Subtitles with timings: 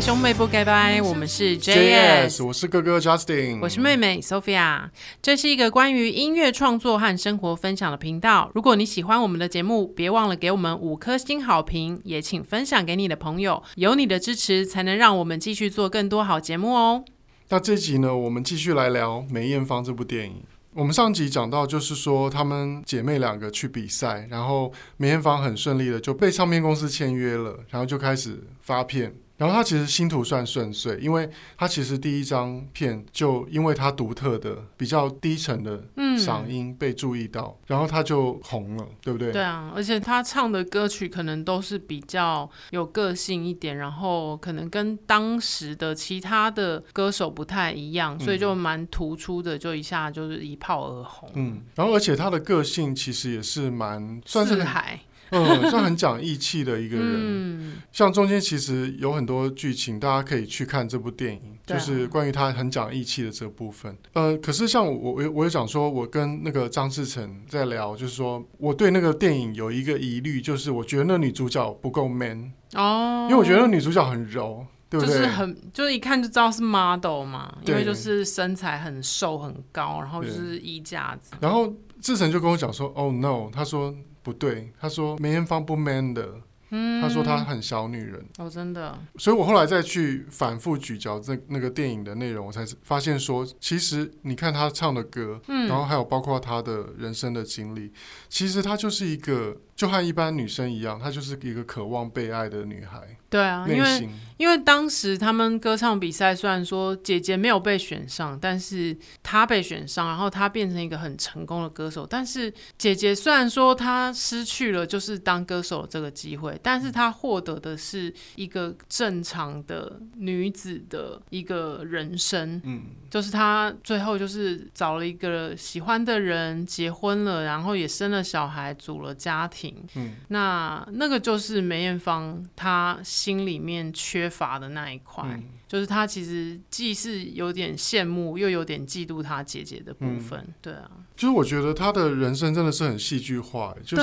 [0.00, 4.90] 兄妹不该拜，我们是 JS，我是哥哥 Justin，我是妹妹 Sophia。
[5.22, 8.50] 这是一个关于音乐创作和生活分享的频道。
[8.54, 13.62] 如果你喜欢我们的节目，别忘了给我们五颗星好评，也请分享给你的朋友。
[13.74, 17.04] 有你的支持，才能让我们继续做更多好节目哦。
[17.48, 20.42] 那这集呢，我们继续来聊梅艳芳这部电影。
[20.74, 29.14] 我们上集讲到，就是说她们姐妹两个去比赛，然后梅艳芳很顺利的就被唱片公司签约了，然后就开始发片。
[29.36, 35.84] 然后他其实星途算顺遂，因为他其实第一张片就因为他独特的比较低沉的
[36.18, 39.32] 嗓音被注意到，嗯、然后他就红了，对不对？
[39.32, 51.30] 对啊，而且他唱的歌曲可能都是比较有个性一点，然后可能跟当时的其他的歌手不太一样，所以就蛮突出的，就一下就是一炮而红。
[51.34, 55.00] 嗯，然后而且他的个性其实也是蛮算是海。
[55.30, 57.06] 嗯， 算很讲义气的一个人。
[57.06, 63.96] 嗯，像中间其实有很多剧情，大家可以去看这部电影，就是关于他很讲义气的这部分。
[64.12, 75.14] 呃，可是像我，我我也讲说，我跟那个张志成在聊，就是说我对那个电影有一个疑虑，就是我觉得那女主角不够 man 哦，因为我觉得那女主角很柔，对不对？
[75.16, 81.34] 就是很，就是一看就知道是 model 嘛，因为就是身材很瘦很高，然后就是衣架子。
[81.40, 83.92] 然后志成就跟我讲说，Oh no，他说。
[84.26, 97.92] 不对，他说梅艳芳不 man 的，嗯，他说她很小女人，哦，真的，所以我后来再去反复咀嚼这那个电影的内容，我才发现说，其实你看她唱的歌，嗯，然后还有包括她的人生的经历，
[98.28, 99.56] 其实她就是一个。
[99.76, 103.16] 就和一般女生一样，她就是一个渴望被爱的女孩。
[103.28, 112.06] 对啊，因为因为当时他们歌唱比赛，虽然说姐姐没有被选上，但是她被选上，然后她变成一个很成功的歌手。
[112.08, 122.62] 但是姐姐虽然说她失去了就是当歌手这个机会，但是她获得的是一个正常的女子的一个人生。
[122.64, 129.65] 嗯，就是她最后就是找了一个喜欢的人，结婚了，然后也生了小孩，组了家庭。
[129.94, 135.24] 嗯，那那个就是梅艳芳她心里面缺乏的那一块。
[135.28, 140.90] 嗯就是他其实既是有点羡慕，又有点嫉妒他姐姐的部分，嗯、对啊。
[141.16, 144.02] 就是我觉得他的人生真的是很戏剧化，就是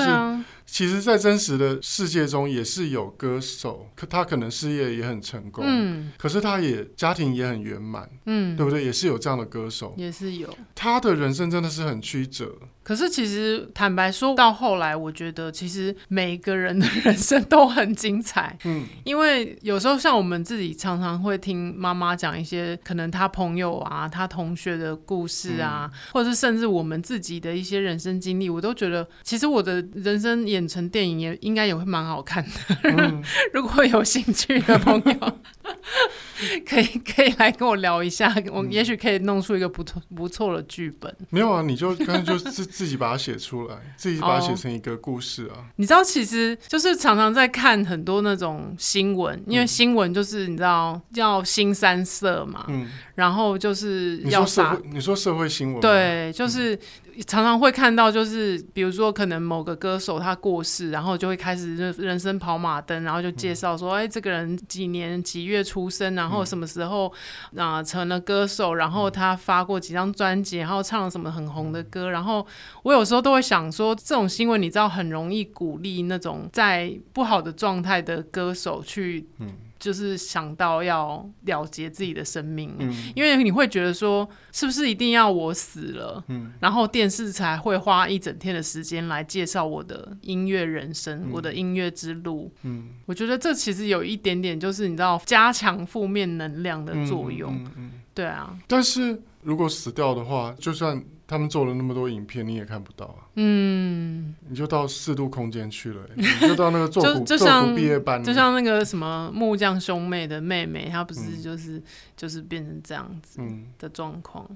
[0.66, 8.84] 其实，在真实的世界中也是有歌手，可他可能事业也很成功，嗯，可是他也家庭也很圆满，嗯，对不对？
[8.84, 10.52] 也是有这样的歌手，也是有。
[10.74, 12.52] 他的人生真的是很曲折。
[12.82, 21.53] 可是其实坦白说到后来，我觉得其实每个人的 人生都很精彩，嗯，因为有时候像我们自己常常会听。
[21.54, 32.50] 听妈妈讲一些可能他朋友啊、他同学的故事啊，嗯、或者是甚至我们自己的一些人生经历，我都觉得其实我的人生演成电影也应该也会蛮好看的。
[32.82, 33.22] 嗯、
[33.54, 35.38] 如果有兴趣的朋友。
[36.66, 41.14] 可以可以来跟我聊一下，我也许可以弄出一个不错不错的剧本。
[41.30, 45.64] 没有啊，你就干脆就自自己把它写出来， 自己把它写成一个故事啊。
[45.76, 54.76] 你知道，其实就是常常在看很多那种新闻，因为新闻就是你知道叫新三色嘛，嗯，然后就是要啥。
[54.90, 55.80] 你说社会新闻？
[55.80, 56.78] 对，就是。
[57.26, 67.12] 常常会看到，就是比如说，可能某个歌手他过世，然后就会开始人生跑马灯，然后就介绍说，哎，这个人几年几月出生，然后什么时候
[67.56, 72.46] 啊、成了歌手，然后他发过几张专辑，然后唱了什么很红的歌，然后
[72.82, 79.28] 我有时候都会想说，这种新闻你知道很容易鼓励那种在不好的状态的歌手去。
[79.84, 97.62] 就是想到要了结自己的生命，嗯，因为你会觉得说，是不是一定要我死了，嗯，然后电视才会花一整天的时间来介绍我的音乐人生，嗯，我的音乐之路，嗯，我觉得这其实有一点点，就是你知道，加强负面能量的作用，
[98.14, 98.58] 对啊。
[98.66, 101.04] 但是如果死掉的话，就算。
[101.26, 103.24] 他们做了那么多影片，你也看不到啊。
[103.36, 111.82] 嗯，你就到四度空间去了，你就到那个做古 就像毕业班，就像那个什么木匠兄妹的妹妹，她不是就是、嗯、
[112.16, 113.40] 就是变成这样子
[113.78, 114.46] 的状况。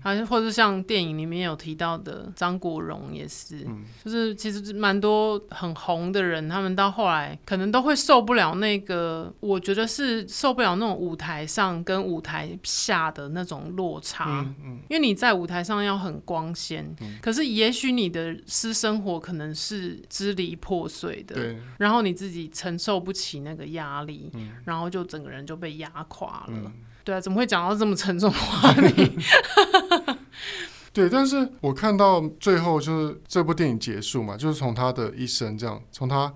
[0.00, 14.42] 还是、嗯、或者像电影里面有提到的张国荣也是，嗯、就是其实蛮多很红的人，他们到后来可能都会受不了那个，我觉得是受不了那种舞台上跟舞台下的那种落差。
[14.42, 16.17] 嗯嗯、因为你在舞台上要很。
[16.24, 21.58] 光鲜，可是也许你的私生活可能是支离破碎的，对。
[21.78, 26.50] 然后你自己承受不起那个压力，嗯、然后就整个人就被压垮了。
[26.50, 26.72] 嗯、
[27.04, 29.10] 对啊，怎么会讲到这么沉重的话题？
[30.92, 36.32] 对，但是我看到最后就是这部电影结束嘛，就是从他的一生这样，从他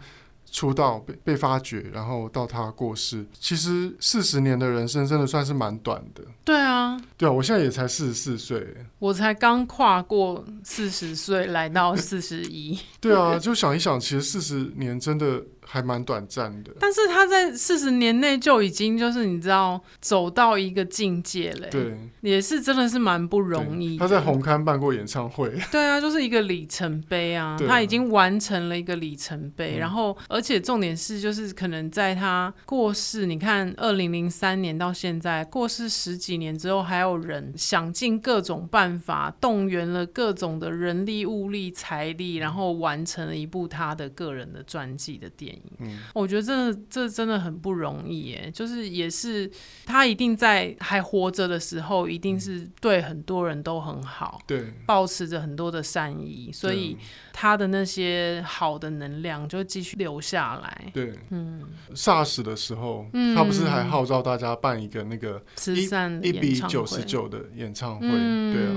[0.52, 6.22] 出道被被发掘，然后到他过世，其实四十年的人生真的算是蛮短的。
[6.44, 12.78] 对啊，对啊，我现在也才四十四岁，我才刚跨过四十岁，来到四十一。
[13.00, 15.42] 对啊，就想一想，其实四十年真的。
[15.64, 23.96] 还蛮短暂的，但是他在四十年内就已经就是你知道走到一个境界了，对，也是真的是蛮不容易。
[23.96, 29.76] 他在红磡办过演唱会，对啊，就是一个里程碑啊，啊他已经完成了一个里程碑。
[29.76, 45.51] 嗯、然后，而且重点是，就是可能在他过世，你看二零零三年到现在过世十几年之后，还有人想尽各种办法，动员了各种的人力、物力、财力，然后完成了一部他的个人的传记的电影。
[45.78, 49.50] 嗯，我觉得真的这真的很不容易耶，就是也是
[49.84, 56.96] 他一定在还活着的时候，一定是对很多人都很好，对，保持着很多的善意，所以
[57.32, 60.90] 他的那些好的能量就继续留下来。
[60.92, 61.62] 对，嗯
[61.94, 68.72] ，SARS 的时候，嗯，他不是还号召大家办一个那个慈善一比九十九的演唱会，嗯、对啊，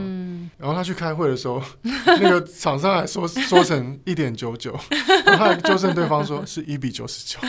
[0.58, 4.78] 然后他去开会的时候， 那个厂商还说说成一点九九，
[5.26, 7.40] 然后他还纠正对方说 是一比九十九。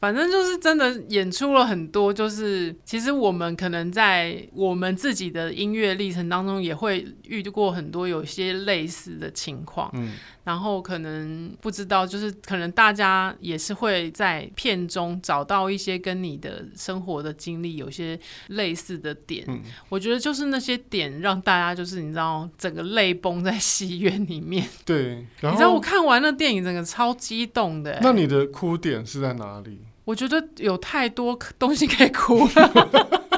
[0.00, 10.12] 反正就是真的演出了很多，就是其实我们可能在我们自己的音乐历程当中也会遇到过很多有些类似的情况，嗯，
[10.44, 18.18] 然后可能不知道，就是可能大家也是会在片中找到一些跟你的生活的经历有些
[18.48, 29.80] 类似的点，嗯，我觉得就是那些点让大家就是你知道整个泪崩在戏院里面，对，你知道我看完了电影，整个超激动的，那你的哭点是在哪里？
[30.08, 33.28] 我觉得有太多 东西可以哭了，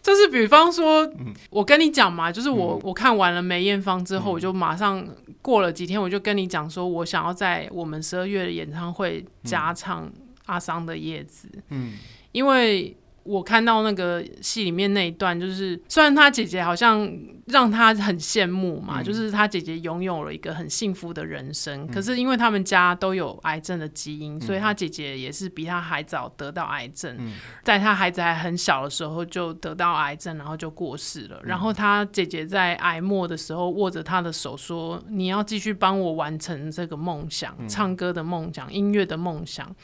[0.00, 1.12] 就是比方说，
[1.50, 5.04] 我跟你讲嘛，就是我我看完了梅艳芳之后，我就马上
[5.42, 10.08] 过了几天，我就跟你讲说，我想要在我们十二月的演唱会加唱
[10.46, 11.94] 阿桑的叶子，嗯，
[12.30, 12.96] 因为。
[13.30, 17.08] 我看到那个戏里面那一段，就是虽然他姐姐好像
[17.46, 31.36] 让他很羡慕嘛，嗯、就是他姐姐拥有了一个很幸福的人生，嗯、可是因为他们家都有癌症的基因，嗯、所以他姐姐也是比他还早得到癌症，嗯、在他孩子还很小的时候就得到癌症，然后就过世了。
[31.42, 39.74] 嗯、然后他姐姐在癌末的时候握着他的手说：“你要继续帮我完成这个梦想，嗯、唱歌的梦想，音乐的梦想。”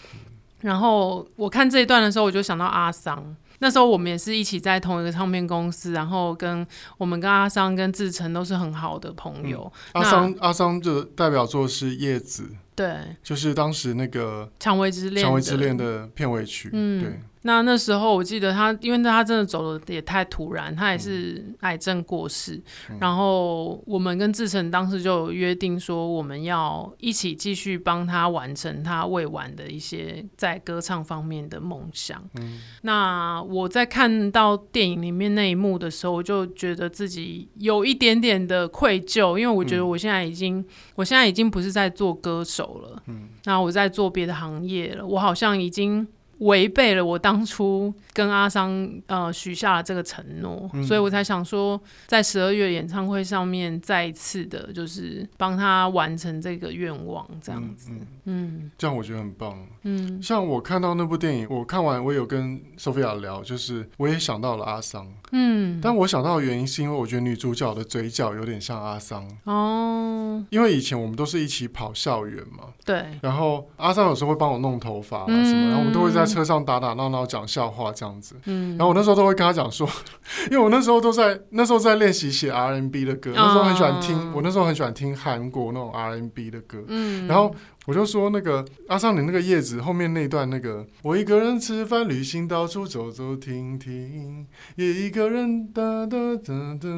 [0.67, 3.37] 然后我看这一段的时候，我就想到阿桑。
[3.61, 6.67] 那时候我们也是一起在同一个唱片公司，然后跟
[6.99, 9.73] 我们跟阿桑跟志成都是很好的朋友。
[9.93, 12.43] 嗯、阿桑阿桑的代表作是《叶子》，
[12.75, 17.21] 对，就是当时那个《蔷薇之恋》《蔷薇之恋》的片尾曲，嗯，对。
[17.46, 22.60] 那那时候我记得他，因为他真的走的也太突然，他也是癌症过世。
[22.90, 32.20] 嗯、然后我们跟志成当时就有约定说，我们要一起继续帮他完成他未完的一些在歌唱方面的梦想。
[32.34, 40.66] 嗯、那我在看到电影里面那一幕的时候，我就觉得自己有一点点的愧疚，因为我觉得我现在已经，嗯、
[40.96, 46.04] 我现在已经不是在做歌手了，嗯，那我在做别的行业了，我好像已经。
[46.41, 57.91] 违背了我当初跟阿桑呃许下了这个承诺，嗯、所以我才想说，在十二月演唱会上面再一次的，就是帮他完成这个愿望，这样子。
[57.91, 59.67] 嗯，嗯这样我觉得很棒。
[59.84, 65.10] 嗯，像我看到那部电影，我看完我有跟 Sophia 聊，就是我也想到了阿桑。
[65.32, 69.27] 嗯，但我想到的原因是因为我觉得女主角的嘴角有点像阿桑。
[69.44, 72.65] 哦，因为以前我们都是一起跑校园嘛。
[72.84, 73.06] 对。
[73.22, 76.26] 然后阿桑有时候会帮我弄头发啊什么，嗯、然后我们都会在。
[76.27, 79.89] 车上打打闹闹讲笑话这样子，嗯，然后我那时候都会跟他讲说，
[80.51, 87.55] 因为我那时候都在那时候在练习写 R&B 的歌，那时候很喜欢听，我那时候很喜欢听韩国那种 R&B 的歌，嗯，然后
[87.87, 96.89] 我就说那个阿桑，你那个叶子后面那段那个，我一个人吃饭旅行到处走走停停，也一个人哒哒哒哒。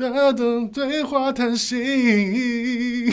[0.00, 0.32] 的
[0.72, 1.76] 对话叹息，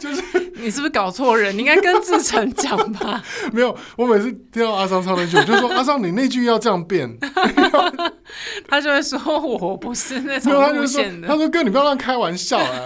[0.00, 0.22] 就是
[0.56, 1.54] 你是不是搞错人？
[1.54, 3.22] 你应该跟志成讲吧。
[3.52, 7.16] 没有，我每次听到阿桑唱那句，我就说阿桑，你那句要这样变。
[8.66, 11.28] 他就会说我不是那种路线的。
[11.28, 12.80] 他说哥，你不要乱开玩笑啊。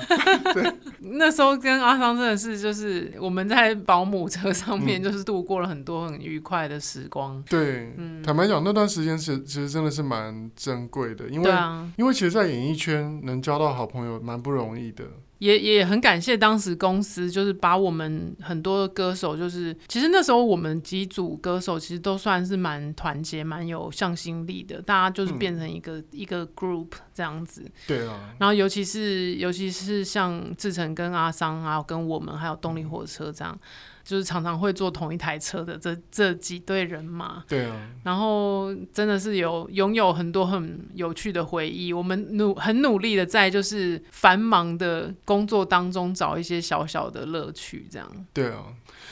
[0.52, 0.64] 对，
[1.12, 7.42] 那时候跟阿桑真的是就是我们在保姆车上面，就是度过了很多很愉快的时光。
[7.48, 7.92] 对，
[8.24, 11.52] 坦白讲，那段时间是其实真的是蛮珍贵的，因为
[11.96, 12.96] 因为其实，在演艺圈。
[13.22, 15.04] 能交到好朋友蛮不容易的，
[15.38, 27.70] 也也很感谢当时公司，就是把我们很多歌手，就是其实那时候我们几组歌手其实都算是蛮团结、蛮有向心力的，大家就是变成一个、嗯、一个 group 这样子。
[27.86, 28.34] 对啊。
[28.38, 33.58] 然后尤其是尤其是像志成跟阿桑，还有跟我们还有动力火车这样。
[34.06, 41.92] 就是常常会坐同一台车的这这几队人马，对啊，然后真的是有拥有很多很有趣的回忆。
[41.92, 48.08] 我们努很努力的在就是繁忙的工作当中找一些小小的乐趣，这样。
[48.32, 48.66] 对啊，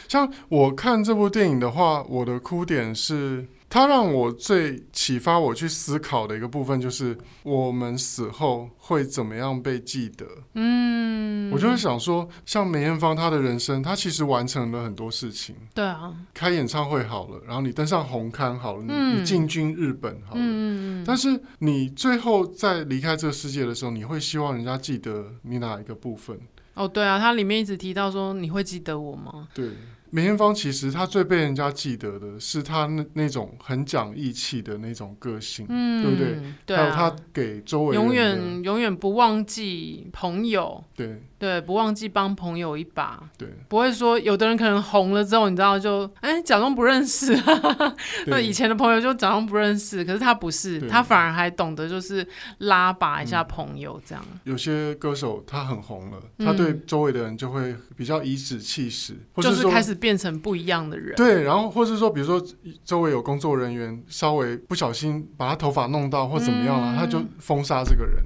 [0.06, 3.48] 像我看这部电影的话，我的哭点是。
[3.74, 10.24] 它让我最启发我去思考的一个部分，就是我们死后会怎么样被记得。
[10.52, 15.56] 嗯，我就会想说，像梅艳芳她的人生，她其实完成了很多事情。
[15.74, 20.40] 对啊，开演唱会好了，然后你登上红刊好了，嗯、你你进军日本好了。
[20.40, 26.38] 嗯，但是你最后在离开这个世界的时候，你会希望人家记得你哪一个部分？
[26.74, 29.48] 哦，对啊，它里面一直提到说，你会记得我吗？
[29.52, 29.72] 对。
[30.14, 36.40] 梅艳芳其实她最被人家记得的是她那那种很讲义气的那种个性，嗯、对不对？
[36.64, 41.20] 对啊、还有她给周围永远永远不忘记朋友，对。
[41.44, 43.22] 对，不忘记帮朋友一把。
[43.36, 47.38] 对，不会说有的人可能红了之后，你知道就哎假装不认识，
[48.28, 52.26] 那以前的朋友就假装不认识，可是他不是，他反而还懂得就是
[52.60, 54.24] 拉拔一下朋友这样。
[54.32, 61.14] 嗯、有些歌手他很红了，他对周围的人就会比较颐指气使，或是就是开始变成不一样的人。
[61.16, 62.42] 对，然后或是说，比如说
[62.82, 68.24] 周围有工作人员稍微不小心把他头发弄到或怎么样了，嗯、他就封杀这个人。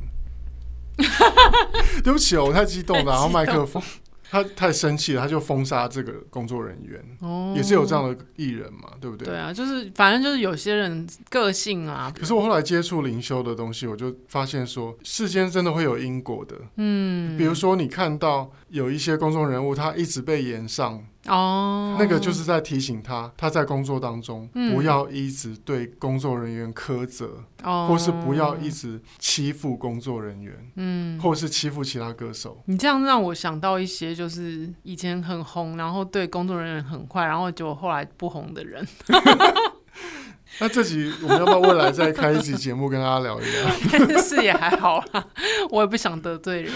[2.02, 3.82] 对不起哦，我太激动了，然后麦克风，
[4.30, 7.02] 他太生气了，他就封杀这个工作人员。
[7.20, 9.28] 哦，也是有这样的艺人嘛，对不对？
[9.28, 12.12] 对啊，就是反正就是有些人个性啊。
[12.14, 16.56] 可是我后来接触灵修的东西，我就发现说，世间真的会有因果的。
[16.76, 21.02] 嗯，比如说你看到有一些公众人物，他一直被延上。
[21.28, 32.62] 哦，oh, 那个就是在提醒他，他在工作当中不要一直对工作人员苛责，哦，oh, 或是不要一直欺负工作人员，嗯，或是欺负其他歌手。
[32.66, 38.86] 你这样让我想到一些，就是以前很红，然后对工作人员很坏，然后结果后来不红的人。
[40.60, 44.18] 那这集我们要不要未来再开一集节目跟大家聊一聊？
[44.20, 45.24] 是也还好啦，
[45.70, 46.72] 我也不想得罪人。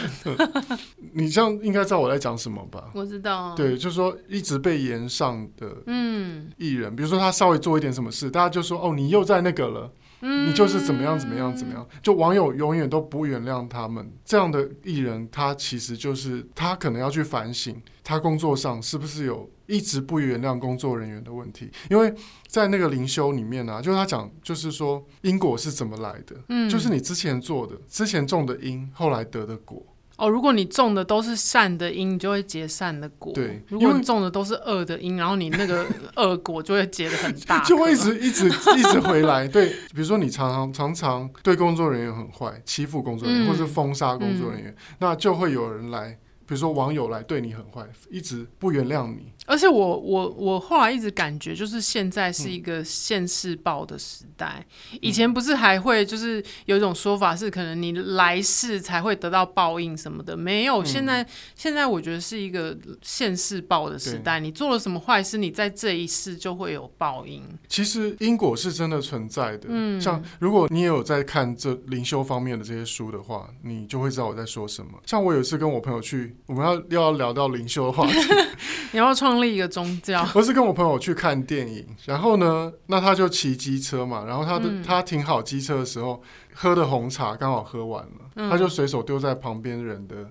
[1.14, 2.90] 你这样应该知道我在讲什么吧？
[2.94, 3.54] 我知道。
[3.56, 9.90] 对，就是说一直被延上的嗯艺人，嗯、比如说他稍微做一点什么事，大家就说哦，你又在那个了。
[10.24, 22.14] 你就是怎么样怎么样怎么样，就网友永远都不原谅他们这样的艺人，他其实就是他可能要去反省，他工作上是不是有一直不原谅工作人员的问题，因为
[22.46, 29.84] 在那个灵修里面啊，就是他讲，就是说因果是怎么来的，嗯，就是你之前做的，之前种的因，后来得的果。
[30.18, 33.32] 哦，如果你种的都是善的因，你就会结善的果。
[33.32, 35.84] 对，如果你种的都是恶的因，然后你那个
[36.16, 39.48] 恶果就会结的很大， 就会一直一直一直回来。
[39.48, 46.16] 对，比如说你常常常常对工作人员很坏，欺负工作人员，嗯、或是封杀工作人员，嗯、那就会有人来。
[46.52, 49.32] 比如说网友来对你很坏，一直不原谅你。
[49.46, 54.62] 而且我我我后来一直感觉，就是现在是一个现世报的时代。
[54.92, 60.84] 嗯、以前不是还会就是有一种说法是，可能你来世才会得到报应什么的，没有。
[60.84, 64.38] 现在、嗯、现在我觉得是一个现世报的时代。
[64.38, 67.42] 你做了什么坏事，你在这一世就会有报应。
[67.66, 69.68] 其实因果是真的存在的。
[69.68, 74.92] 嗯，像如果你也有在看这灵修方面的这些书的话，你就会知道我在说什么。
[75.06, 76.36] 像我有一次跟我朋友去。
[76.46, 78.18] 我们要又要聊到灵修的话题，
[78.92, 80.26] 你要创立一个宗教？
[80.34, 86.20] 我是跟我朋友去看电影，然后呢，那他就骑机车嘛，然后他的、嗯、他停好机车的时候，
[86.52, 90.24] 喝的红茶刚好喝完了，嗯、他就随手丢在旁边人的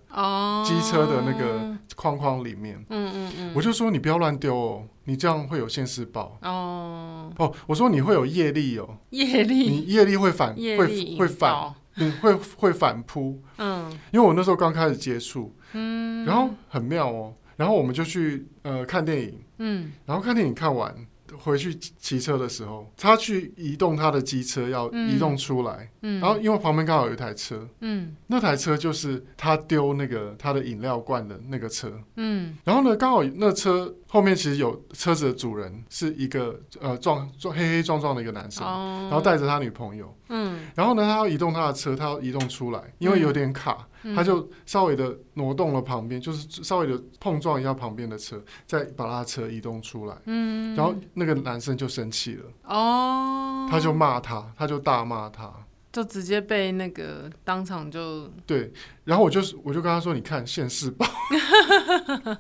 [0.66, 2.84] 机车的那个框框里面。
[2.90, 7.32] 嗯嗯嗯，我就说你不要乱丢哦，你这样会有现世报哦。
[7.38, 10.78] 哦，我说你会有业力哦，业力，你业力会反会
[11.18, 13.42] 会反，你会会反扑。
[13.58, 15.56] 嗯，因为我那时候刚开始接触。
[15.74, 20.94] 嗯，然后很妙哦，然后我们就去呃看电影，嗯，然后看电影看完
[21.40, 43.88] 回去骑车的时候，他去移动他的机车要移动出来，嗯，然后因为旁边刚好有一台车，嗯，那台车就是他丢那个他的饮料罐的那个车，嗯，然后呢刚好那车后面其实有车子的主人是一个呃壮壮黑黑壮壮的一个男生，哦，然后带着他女朋友，嗯，然后呢他要移动他的车，他要移动出来，因为有点卡。
[44.16, 50.18] 他就稍微的挪动了旁边，就是稍微的碰撞一下旁边的车，再把他的车移动出来。
[50.26, 52.46] 嗯，然后那个男生就生气了。
[52.64, 55.54] 哦，他就骂他，他就大骂他。
[55.92, 61.06] 就直接被那个当场就对，然后我就我就跟他说：“你看现世报。”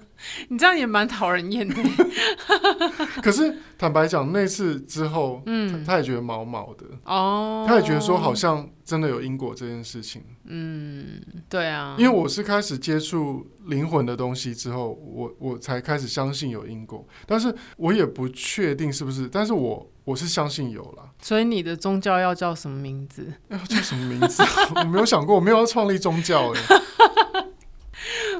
[0.49, 1.75] 你这样也蛮讨人厌的。
[3.23, 10.23] 可是坦白讲，那次之后，嗯，他也觉得毛毛的哦，他也觉得说好像真的有因果这件事情。
[10.45, 21.09] 嗯，对啊，因为我是开始接触灵魂的东西之后，我我才开始相信有因果，但是我也不确定是不是，但是我我是相信有啦。
[21.19, 23.33] 所以你的宗教要叫什么名字？
[23.49, 24.43] 要叫什么名字？
[24.75, 26.61] 我没有想过，我没有要创立宗教哎。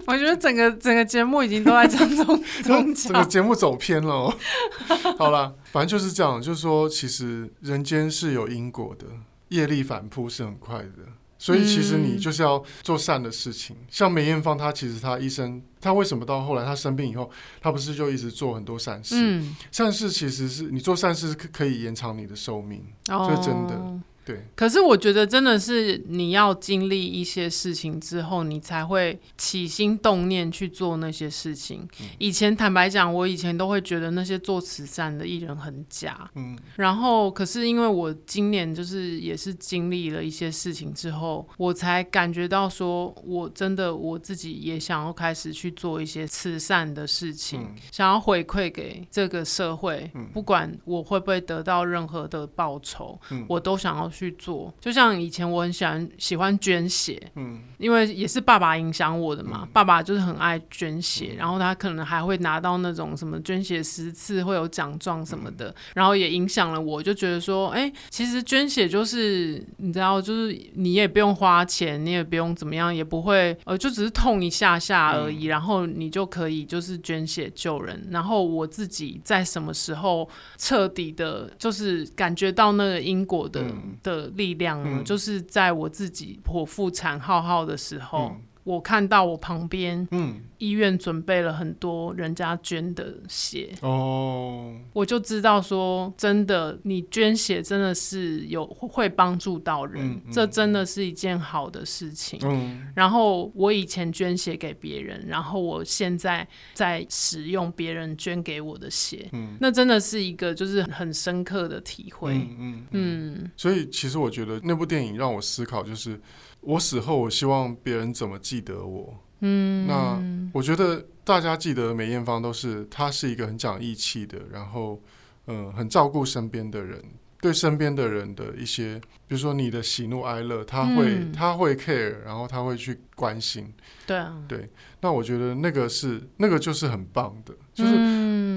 [0.08, 2.25] 我觉得整个整个节目已经都在讲宗
[2.63, 4.38] 宗教，整个节目走偏了哦。
[5.18, 9.06] 好了，反正就是这样，就是说，其实人间是有因果的，
[9.50, 11.06] 业力反扑是很快的，
[11.38, 13.75] 所以其实你就是要做善的事情。
[13.80, 17.30] 嗯、像梅艳芳，她其实她一生，她为什么到后来她生病以后，
[17.62, 19.15] 她不是就一直做很多善事？
[19.18, 24.00] 嗯、善事其实是你做善事可可以延长你的寿命，这、哦、是真的。
[24.24, 31.88] 对，可是我觉得真的是你要经历一些事情之后，你才会起心动念去做那些事情。
[32.00, 36.30] 嗯、以前坦白讲，我以前都会觉得那些做慈善的艺人很假。
[36.36, 50.12] 嗯，然后可是因为我今年就是也是经历了一些事情之后，我才感觉到说，我真的我自己也想要开始去做一些慈善的事情，嗯、想要回馈给这个社会。
[50.13, 54.11] 嗯、不管我会不会得到任何的报酬，嗯、我都想要。
[54.12, 80.27] 去做，就像以前我很喜欢喜欢捐血，嗯，因为也是爸爸影响我的嘛，嗯、爸爸就是很爱捐血，嗯、然后他可能还会拿到那种什么捐血十次会有奖状什么的，嗯、然后也影响了我，就觉得说，哎、欸，其实捐血就是你知道，就是你也不用花钱，你也不用怎么样，也不会，呃，就只是痛一下下而已，嗯、然后你就可以就是捐血救人，然后我自己在什么时候
[80.58, 83.62] 彻底的，就是感觉到那个因果的。
[84.01, 88.31] 嗯的力量呢，嗯、就是在我自己剖腹产浩浩的时候。
[88.34, 102.40] 嗯我看到我旁边，嗯，医院准备了很多人家捐的血，哦，我就知道说，真的，你捐血真的是有会帮助到人，嗯嗯、这真的是一件好的事情。
[102.44, 112.33] 嗯，然后我以前捐血给别人，然后我现在在使用别人捐给我的血，嗯，那真的是一个就是很深刻的体会。
[112.33, 116.22] 嗯嗯，嗯，所以其实我觉得那部电影让我思考，就是。
[116.62, 119.14] 我死后，我希望别人怎么记得我？
[119.42, 120.22] 嗯，那
[120.54, 125.02] 我觉得大家记得梅艳芳都是她是一个很讲义气的，然后
[125.48, 127.04] 嗯、呃，很照顾身边的人，
[127.42, 133.74] 对身边的人的一些，比如说你的喜怒哀乐，他会他、嗯、会 care，然后他会去关心。
[134.06, 134.70] 对啊，对，
[135.02, 137.94] 那我觉得那个是那个就是很棒的，就是。
[137.96, 138.50] 嗯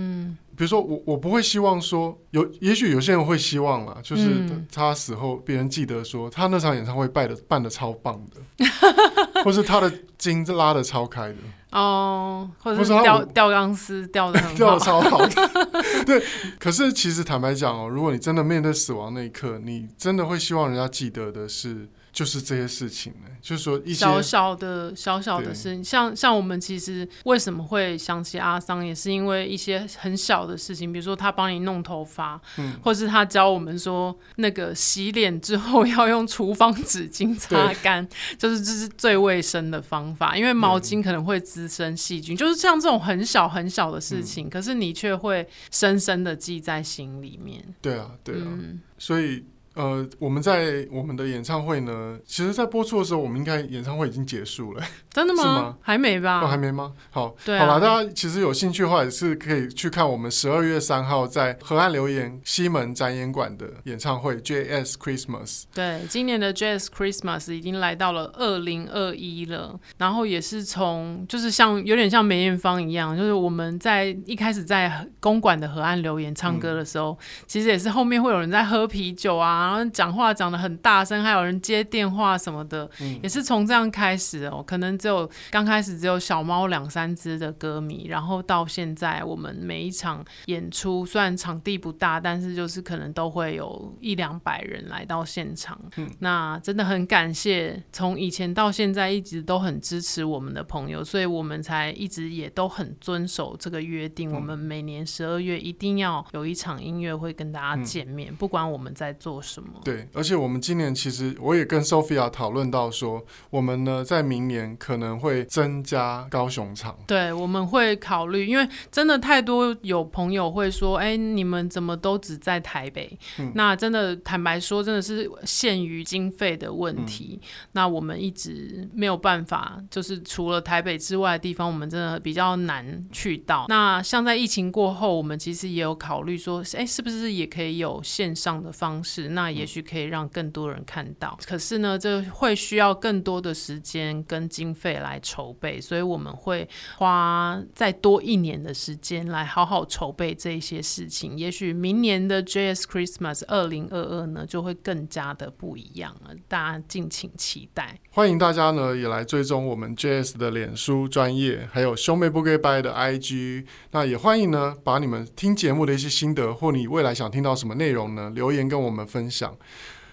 [0.57, 8.65] 比如说我我不会希望说有，也许有些人会希望啦，就是他死后别人记得说他那场演唱会办的办的超棒的，
[9.45, 11.37] 或是他的筋拉的超开的
[11.73, 15.51] 哦，或者是吊吊钢丝吊的 吊的超好的，
[16.07, 16.23] 对。
[16.59, 21.89] 可是其实坦白讲哦，如果你真的面对死亡那一刻，你真的会希望人家记得的是。
[22.15, 47.61] 就是这些事情呢，就是说一些小小的小小的事情，像像我们其实为什么会想起阿桑，也是因为一些很小的事情，比如说他帮你弄头发，嗯，或是他教我们说那个洗脸之后要用厨房纸巾擦干，就是这是最卫生的方法，因为毛巾可能会滋生细菌，就是像这种很小很小的事情，嗯、可是你却会深深的记在心里面。
[47.83, 49.45] 对啊，对啊，嗯、所以。
[49.75, 54.83] 呃，我们在我们的演唱会呢，其实，在播出的时候，我们应该演唱会已经结束了。
[55.11, 55.43] 真的吗？
[55.43, 55.77] 是吗？
[55.83, 56.41] 还没吧？
[56.43, 56.93] 哦，还没吗？
[57.11, 65.65] 好，好了，大家其实有兴趣的话，也是可以去看我们十二月三号在河岸留言西门展演馆的演唱会 JS Christmas。
[65.75, 77.17] 对，今年的 JS Christmas 已经来到了二零二一了，然后也是从就是像有点像梅艳芳一样，就是我们在一开始在公馆的河岸留言唱歌的时候，嗯、
[77.49, 79.64] 其实也是后面会有人在喝啤酒啊。
[79.65, 84.63] 然后讲话讲的很大声，还有人接电话什么的，嗯、也是从这样开始哦。
[84.67, 95.81] 可能只有刚开始只有小猫两三只的歌迷，然后到现在我们每一场演出，虽然场地不大，但是就是可能都会有一两百人来到现场。
[95.97, 104.31] 嗯、那真的很感谢从以前到现在一直都很支持我们的朋友，所以我们才一直也都很遵守这个约定。
[104.31, 109.54] 嗯、我们每年十二月一定要有一场音乐会跟大家见面，嗯、不管我们在做什么。
[109.55, 109.69] 什么。
[109.85, 116.97] 对，而且我们今年其实我也跟 Sophia 讨论到说，我们呢在明年可能会增加高雄场。
[117.07, 123.17] 对，我们会考虑，因为真的太多有朋友会说，哎，你们怎么都只在台北？
[123.39, 127.39] 嗯、那真的坦白说，真的是限于经费的问题。
[127.41, 133.67] 嗯、那我们一直没有办法，就是除了台北之外的地方，我们真的比较难去到。
[133.69, 139.29] 那像在疫情过后，我们其实也有考虑说，哎，是不是也可以有线上的方式？
[139.29, 141.39] 那也许可以让更多人看到。
[141.47, 151.39] 可是呢，这会需要更多的时间跟经费来筹备，所以我们会花再多一年的时间来好好筹备这些事情。
[151.39, 156.31] 也许明年的 JS Christmas 二零二二呢，就会更加的不一样了。
[156.49, 157.99] 大家敬请期待。
[158.11, 163.67] 欢迎大家呢也来追踪我们 JS 的脸书专业，还有兄妹不给拜的 IG。
[163.91, 169.34] 那也欢迎呢把你们听节目的一些心得，或你未来想听到什么内容呢，留言跟我们分享。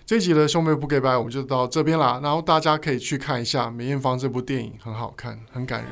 [0.05, 2.19] 这一集的兄妹不给拜，我们就到这边啦。
[2.21, 5.89] 然后大家可以去看一下梅艳芳这部电影，很好看，很感人。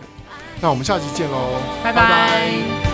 [0.62, 2.02] 那我们下集见喽，拜拜。
[2.02, 2.89] 拜拜。